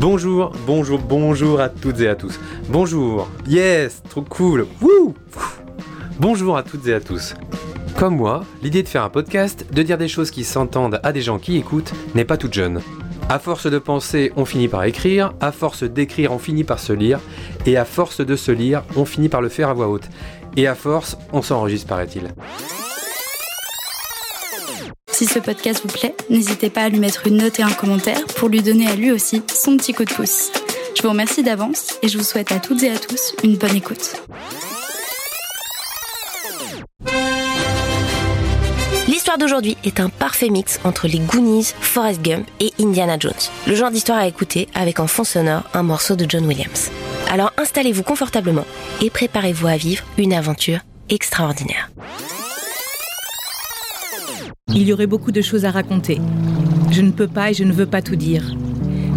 [0.00, 2.38] Bonjour, bonjour, bonjour à toutes et à tous.
[2.68, 5.14] Bonjour, yes, trop cool, wouh
[6.20, 7.34] Bonjour à toutes et à tous.
[7.96, 11.22] Comme moi, l'idée de faire un podcast, de dire des choses qui s'entendent à des
[11.22, 12.80] gens qui écoutent, n'est pas toute jeune.
[13.28, 16.92] À force de penser, on finit par écrire, à force d'écrire, on finit par se
[16.92, 17.20] lire,
[17.64, 20.08] et à force de se lire, on finit par le faire à voix haute.
[20.56, 22.34] Et à force, on s'enregistre, paraît-il.
[25.10, 28.24] Si ce podcast vous plaît, n'hésitez pas à lui mettre une note et un commentaire
[28.36, 30.50] pour lui donner à lui aussi son petit coup de pouce.
[30.96, 33.76] Je vous remercie d'avance et je vous souhaite à toutes et à tous une bonne
[33.76, 34.22] écoute.
[39.38, 43.32] D'aujourd'hui est un parfait mix entre les Goonies, Forrest Gump et Indiana Jones.
[43.66, 46.90] Le genre d'histoire à écouter avec en fond sonore un morceau de John Williams.
[47.32, 48.64] Alors installez-vous confortablement
[49.02, 51.90] et préparez-vous à vivre une aventure extraordinaire.
[54.68, 56.20] Il y aurait beaucoup de choses à raconter.
[56.92, 58.54] Je ne peux pas et je ne veux pas tout dire.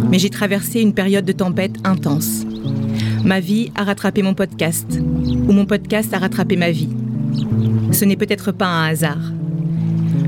[0.10, 2.44] Mais j'ai traversé une période de tempête intense.
[3.24, 6.90] Ma vie a rattrapé mon podcast, ou mon podcast a rattrapé ma vie.
[7.92, 9.20] Ce n'est peut-être pas un hasard.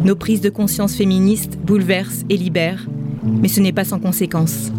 [0.04, 2.86] Nos prises de conscience féministes bouleversent et libèrent,
[3.24, 4.70] mais ce n'est pas sans conséquence.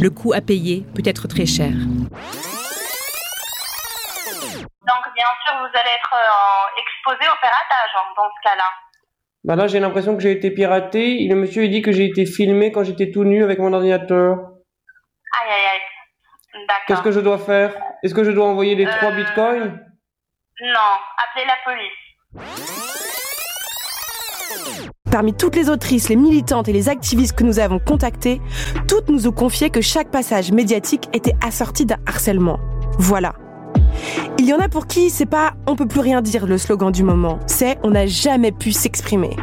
[0.00, 1.70] Le coût à payer peut être très cher.
[1.70, 2.18] Donc
[5.14, 8.64] bien sûr, vous allez être euh, exposé au piratage hein, dans ce cas-là.
[9.44, 11.22] Bah là, j'ai l'impression que j'ai été piraté.
[11.24, 13.72] Et le monsieur il dit que j'ai été filmé quand j'étais tout nu avec mon
[13.72, 14.36] ordinateur.
[15.40, 15.80] Aïe aïe aïe.
[16.66, 16.84] D'accord.
[16.86, 17.74] Qu'est-ce que je dois faire?
[18.02, 19.78] Est-ce que je dois envoyer les Euh, trois bitcoins?
[20.62, 22.99] Non, appelez la police.
[25.10, 28.40] Parmi toutes les autrices, les militantes et les activistes que nous avons contactées,
[28.86, 32.58] toutes nous ont confié que chaque passage médiatique était assorti d'un harcèlement.
[32.98, 33.34] Voilà.
[34.38, 36.92] Il y en a pour qui c'est pas on peut plus rien dire le slogan
[36.92, 39.36] du moment, c'est on n'a jamais pu s'exprimer.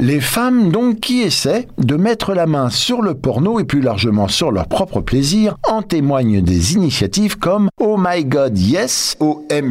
[0.00, 4.28] Les femmes donc qui essaient de mettre la main sur le porno et plus largement
[4.28, 9.68] sur leur propre plaisir en témoignent des initiatives comme Oh My God Yes, omgyes.com,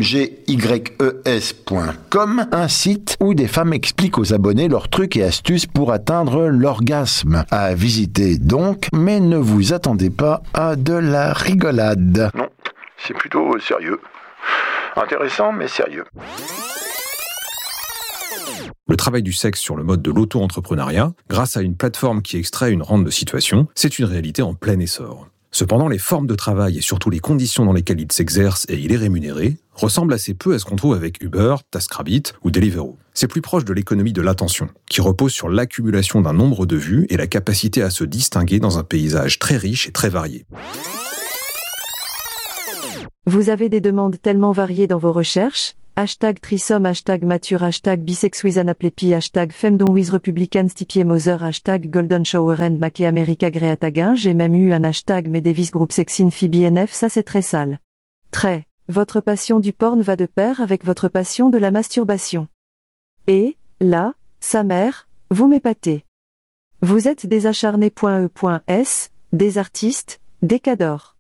[2.52, 7.44] un site où des femmes expliquent aux abonnés leurs trucs et astuces pour atteindre l'orgasme.
[7.50, 12.30] À visiter donc, mais ne vous attendez pas à de la rigolade.
[12.36, 12.50] Non,
[13.00, 14.00] c'est plutôt sérieux.
[14.96, 16.06] Intéressant mais sérieux.
[18.88, 22.72] Le travail du sexe sur le mode de l'auto-entrepreneuriat, grâce à une plateforme qui extrait
[22.72, 25.28] une rente de situation, c'est une réalité en plein essor.
[25.52, 28.92] Cependant, les formes de travail et surtout les conditions dans lesquelles il s'exerce et il
[28.92, 32.98] est rémunéré ressemblent assez peu à ce qu'on trouve avec Uber, TaskRabbit ou Deliveroo.
[33.14, 37.08] C'est plus proche de l'économie de l'attention, qui repose sur l'accumulation d'un nombre de vues
[37.10, 40.46] et la capacité à se distinguer dans un paysage très riche et très varié.
[43.26, 49.14] Vous avez des demandes tellement variées dans vos recherches Hashtag trisomme, hashtag mature, hashtag bisexuisanaplépi,
[49.14, 53.50] hashtag femdonwiz republican stipier Moser, hashtag golden shower and america.
[54.16, 57.80] J'ai même eu un hashtag Medevis groupe sexin BNF, ça c'est très sale.
[58.32, 58.64] Très.
[58.88, 62.48] Votre passion du porn va de pair avec votre passion de la masturbation.
[63.28, 66.06] Et, là, sa mère, vous m'épatez.
[66.81, 71.18] Vous êtes des acharnés.e.s, des artistes, des cadors.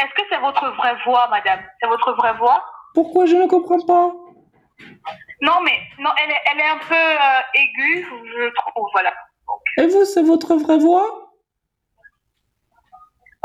[0.00, 1.60] Est-ce que c'est votre vraie voix, madame?
[1.78, 2.64] C'est votre vraie voix?
[2.94, 4.14] Pourquoi je ne comprends pas?
[5.42, 9.12] Non, mais non, elle est, elle est un peu euh, aiguë, je trouve, voilà.
[9.76, 11.30] Et vous, c'est votre vraie voix?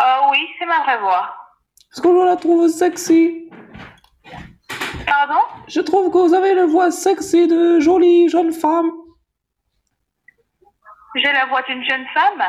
[0.01, 1.35] Euh, oui, c'est ma vraie voix.
[1.91, 3.49] Est-ce que je la trouve sexy?
[5.05, 5.41] Pardon?
[5.67, 8.91] Je trouve que vous avez une voix sexy de jolie jeune femme.
[11.15, 12.43] J'ai la voix d'une jeune femme?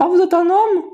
[0.00, 0.84] Ah, vous êtes un homme?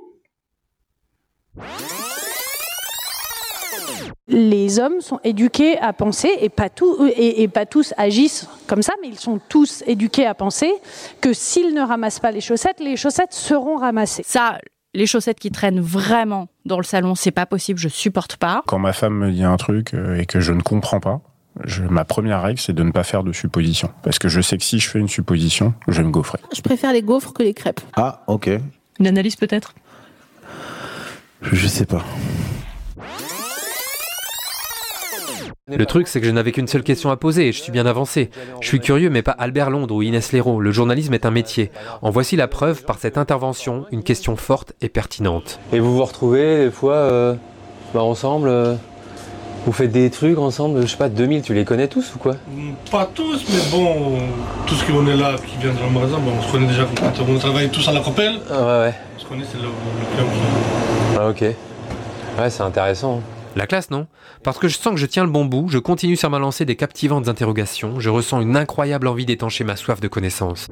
[4.28, 8.82] Les hommes sont éduqués à penser, et pas, tout, et, et pas tous agissent comme
[8.82, 10.72] ça, mais ils sont tous éduqués à penser
[11.20, 14.24] que s'ils ne ramassent pas les chaussettes, les chaussettes seront ramassées.
[14.26, 14.58] Ça,
[14.94, 18.62] les chaussettes qui traînent vraiment dans le salon, c'est pas possible, je supporte pas.
[18.66, 21.20] Quand ma femme me dit un truc euh, et que je ne comprends pas,
[21.64, 23.90] je, ma première règle, c'est de ne pas faire de supposition.
[24.02, 26.38] Parce que je sais que si je fais une supposition, je vais me gaufrer.
[26.54, 27.80] Je préfère les gaufres que les crêpes.
[27.96, 28.50] Ah, ok.
[28.98, 29.74] Une analyse peut-être?
[31.42, 32.04] Je sais pas.
[35.68, 37.86] Le truc, c'est que je n'avais qu'une seule question à poser et je suis bien
[37.86, 38.30] avancé.
[38.60, 40.60] Je suis curieux, mais pas Albert Londres ou Inès Léraud.
[40.60, 41.70] Le journalisme est un métier.
[42.02, 45.58] En voici la preuve par cette intervention, une question forte et pertinente.
[45.72, 47.34] Et vous vous retrouvez des fois euh,
[47.94, 48.74] bah, ensemble euh,
[49.66, 52.34] Vous faites des trucs ensemble Je sais pas, 2000, tu les connais tous ou quoi?
[52.90, 54.18] Pas tous, mais bon,
[54.66, 56.86] tous qui on est là, qui viennent dans le magasin, bon, on se connaît déjà.
[57.28, 58.94] On travaille tous à la Copelle, Ah ouais, ouais.
[59.16, 61.40] on se connaît, c'est le, le club qui- Ah, ok.
[62.38, 63.20] Ouais, c'est intéressant.
[63.56, 64.06] La classe, non
[64.44, 66.66] Parce que je sens que je tiens le bon bout, je continue sur ma lancée
[66.66, 70.68] des captivantes interrogations, je ressens une incroyable envie d'étancher ma soif de connaissances.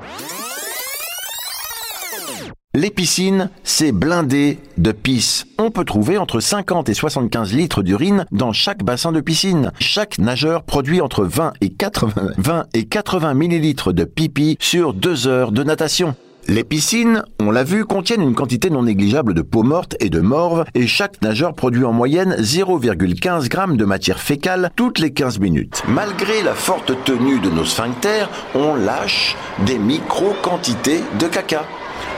[2.77, 5.47] Les piscines, c'est blindé de pisse.
[5.59, 9.71] On peut trouver entre 50 et 75 litres d'urine dans chaque bassin de piscine.
[9.79, 15.27] Chaque nageur produit entre 20 et 80, 20 et 80 millilitres de pipi sur deux
[15.27, 16.17] heures de natation.
[16.47, 20.21] Les piscines, on l'a vu, contiennent une quantité non négligeable de peau morte et de
[20.21, 25.39] morve et chaque nageur produit en moyenne 0,15 g de matière fécale toutes les 15
[25.39, 25.83] minutes.
[25.89, 31.65] Malgré la forte tenue de nos sphincters, on lâche des micro-quantités de caca.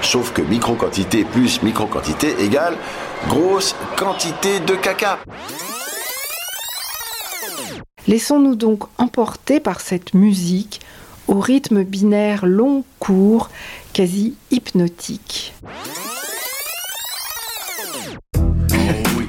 [0.03, 2.75] Sauf que micro-quantité plus micro-quantité égale
[3.29, 5.21] grosse quantité de caca.
[8.09, 10.81] Laissons-nous donc emporter par cette musique
[11.29, 13.51] au rythme binaire long, court,
[13.93, 15.55] quasi hypnotique.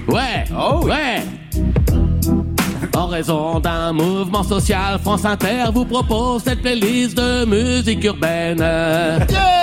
[0.08, 0.46] Ouais,
[0.84, 1.24] ouais.
[2.96, 8.60] En raison d'un mouvement social, France Inter vous propose cette playlist de musique urbaine.
[8.60, 9.58] Yeah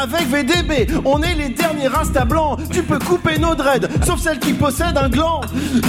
[0.00, 2.58] avec VDB, on est les derniers rasta blancs.
[2.72, 5.42] Tu peux couper nos dreads, sauf celles qui possèdent un gland.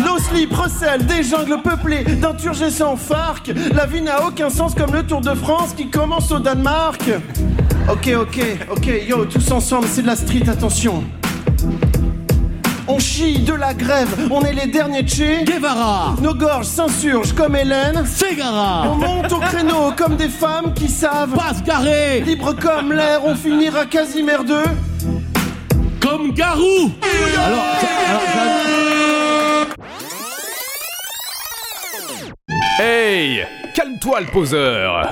[0.06, 2.06] Nos slips recèlent des jungles peuplées
[2.69, 3.52] sans farc.
[3.74, 7.10] La vie n'a aucun sens comme le Tour de France qui commence au Danemark.
[7.90, 8.40] Ok, ok,
[8.72, 11.04] ok, yo, tous ensemble, c'est de la street, attention.
[12.88, 16.16] On chie de la grève, on est les derniers de chez Guevara.
[16.22, 18.83] Nos gorges s'insurgent comme Hélène Ségara.
[18.89, 22.22] On monte au créneau comme des femmes qui savent Pas se garer.
[22.22, 24.63] Libre comme l'air, on finira Casimir 2
[26.01, 26.92] Comme Garou
[27.38, 27.66] Alors,
[32.80, 33.45] Hey
[33.75, 35.12] Calme-toi le poseur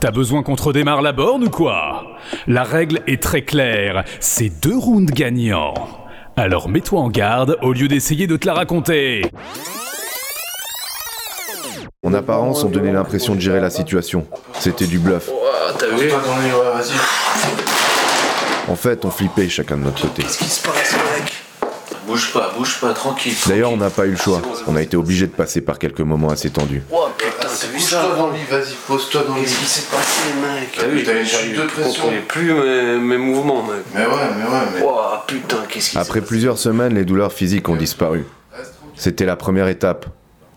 [0.00, 2.16] T'as besoin qu'on te redémarre la borne ou quoi?
[2.46, 5.99] La règle est très claire, c'est deux rounds gagnants.
[6.40, 9.30] Alors mets-toi en garde au lieu d'essayer de te la raconter.
[12.02, 14.26] En apparence, on donnait l'impression de gérer la situation.
[14.58, 15.28] C'était du bluff.
[15.78, 16.10] T'as vu
[18.68, 20.22] En fait, on flippait chacun de notre côté.
[20.22, 21.30] Qu'est-ce qui se passe, mec
[22.06, 23.34] Bouge pas, bouge pas, tranquille.
[23.46, 24.40] D'ailleurs, on n'a pas eu le choix.
[24.66, 26.82] On a été obligé de passer par quelques moments assez tendus.
[26.90, 29.46] Oh putain, t'as vu ça Pose-toi dans le lit, vas-y, pose-toi dans le lit.
[29.46, 31.92] Qu'est-ce qui s'est passé, mec T'as vu, t'as une chute de pression.
[31.92, 33.84] Je comprenais plus mes, mes mouvements, mec.
[33.94, 34.80] Mais ouais, mais ouais, mais.
[35.30, 38.26] Putain, qu'est-ce qui Après plusieurs semaines, les douleurs physiques ont disparu.
[38.96, 40.06] C'était la première étape.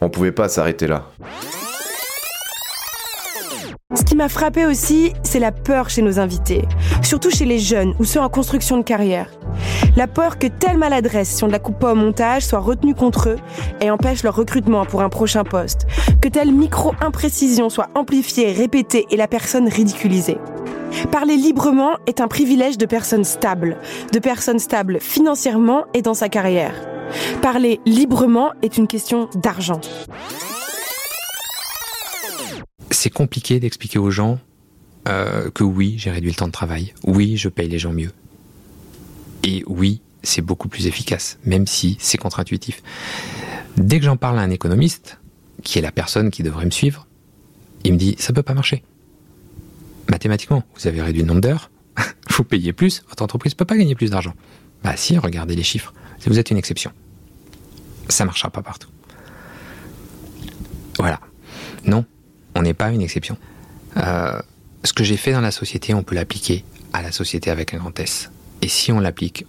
[0.01, 1.05] On pouvait pas s'arrêter là.
[3.95, 6.63] Ce qui m'a frappé aussi, c'est la peur chez nos invités,
[7.03, 9.29] surtout chez les jeunes ou ceux en construction de carrière.
[9.95, 12.95] La peur que telle maladresse, si on ne la coupe pas au montage, soit retenue
[12.95, 13.37] contre eux
[13.81, 15.85] et empêche leur recrutement pour un prochain poste.
[16.21, 20.39] Que telle micro-imprécision soit amplifiée, répétée et la personne ridiculisée.
[21.11, 23.77] Parler librement est un privilège de personnes stables,
[24.11, 26.73] de personnes stables financièrement et dans sa carrière.
[27.41, 29.81] Parler librement est une question d'argent.
[33.03, 34.39] c'est compliqué d'expliquer aux gens
[35.09, 38.11] euh, que oui, j'ai réduit le temps de travail, oui, je paye les gens mieux.
[39.43, 42.81] Et oui, c'est beaucoup plus efficace, même si c'est contre-intuitif.
[43.75, 45.19] Dès que j'en parle à un économiste,
[45.63, 47.05] qui est la personne qui devrait me suivre,
[47.83, 48.83] il me dit ça peut pas marcher.
[50.13, 51.71] Mathématiquement, vous avez réduit le nombre d'heures,
[52.29, 54.35] vous payez plus, votre entreprise peut pas gagner plus d'argent.
[54.83, 55.91] Bah si, regardez les chiffres.
[56.27, 56.91] Vous êtes une exception.
[58.09, 58.89] Ça marchera pas partout.
[60.99, 61.19] Voilà.
[61.83, 62.05] Non,
[62.53, 63.39] on n'est pas une exception.
[63.97, 64.39] Euh,
[64.83, 67.77] ce que j'ai fait dans la société, on peut l'appliquer à la société avec un
[67.79, 68.29] grand S.
[68.61, 69.47] Et si on l'applique,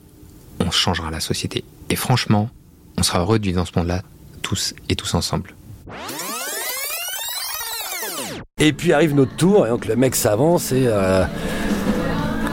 [0.61, 1.63] on changera la société.
[1.91, 2.49] Et franchement,
[2.97, 4.01] on sera heureux de vivre dans ce monde-là,
[4.41, 5.55] tous et tous ensemble.
[8.65, 11.23] Et puis arrive notre tour, et donc le mec s'avance et euh,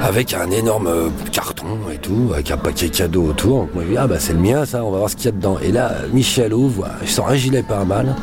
[0.02, 3.60] avec un énorme euh, carton et tout, avec un paquet cadeau autour.
[3.60, 5.28] Donc moi je dis ah bah c'est le mien ça, on va voir ce qu'il
[5.28, 5.58] y a dedans.
[5.64, 8.14] Et là Michel ouvre, il sort un gilet pare-balles,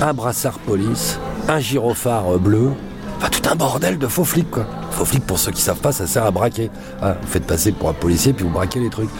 [0.00, 1.18] un brassard police,
[1.48, 2.70] un gyrophare euh, bleu,
[3.18, 4.64] enfin tout un bordel de faux flics quoi.
[4.92, 6.70] Faux flics pour ceux qui savent pas, ça sert à braquer.
[7.02, 9.10] Ah, vous faites passer pour un policier puis vous braquez les trucs.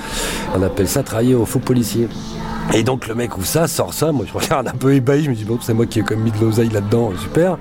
[0.54, 2.06] On appelle ça travailler au faux policier.
[2.74, 5.30] Et donc le mec ouvre ça, sort ça, moi je regarde un peu ébahi, je
[5.30, 7.58] me dis bon c'est moi qui ai même mis de l'oseille là-dedans, super.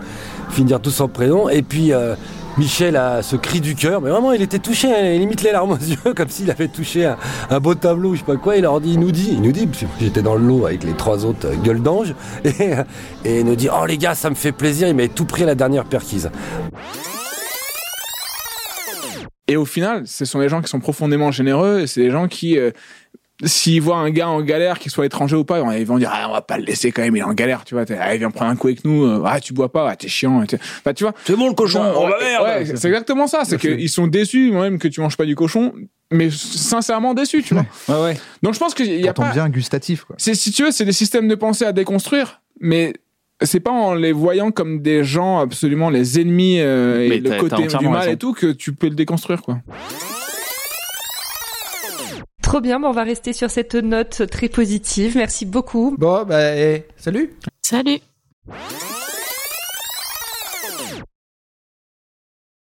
[0.49, 1.49] Finir tout sans prénom.
[1.49, 2.15] Et puis euh,
[2.57, 5.51] Michel a ce cri du cœur, mais vraiment il était touché, hein, il limite les
[5.51, 7.17] larmes aux yeux, comme s'il avait touché un,
[7.49, 8.55] un beau tableau, je sais pas quoi.
[8.55, 10.65] Il leur dit, il nous dit, il nous dit, parce que j'étais dans le lot
[10.65, 12.13] avec les trois autres euh, gueules d'ange,
[12.45, 12.73] et,
[13.25, 15.43] et il nous dit, oh les gars, ça me fait plaisir, il m'avait tout pris
[15.43, 16.29] à la dernière perquise.
[19.47, 22.29] Et au final, ce sont des gens qui sont profondément généreux et c'est des gens
[22.29, 22.71] qui, euh,
[23.43, 26.27] s'ils voient un gars en galère, qu'il soit étranger ou pas, ils vont dire ah,
[26.29, 27.85] on va pas le laisser quand même, il est en galère, tu vois.
[27.99, 29.03] Ah, il vient prendre un coup avec nous.
[29.05, 30.41] euh, Ah, tu bois pas, ah, t'es chiant.
[30.43, 31.13] Enfin, tu vois.
[31.25, 31.81] C'est bon le cochon.
[31.95, 32.43] Oh la merde.
[32.43, 33.43] ouais, c'est exactement ça.
[33.45, 35.73] C'est qu'ils sont déçus, moi-même, que tu manges pas du cochon.
[36.11, 37.65] mais sincèrement déçu, tu vois.
[37.89, 38.17] Ouais, ouais.
[38.43, 39.33] Donc je pense qu'il y a Pourtant pas.
[39.35, 40.15] bien gustatif, quoi.
[40.19, 42.93] C'est si tu veux, c'est des systèmes de pensée à déconstruire, mais
[43.43, 47.65] c'est pas en les voyant comme des gens absolument les ennemis euh, et le côté
[47.65, 48.11] du mal raison.
[48.11, 49.57] et tout que tu peux le déconstruire quoi.
[52.51, 55.15] Trop bien, bon, on va rester sur cette note très positive.
[55.15, 55.95] Merci beaucoup.
[55.97, 56.51] Bon, bah,
[56.97, 57.31] salut
[57.61, 58.01] Salut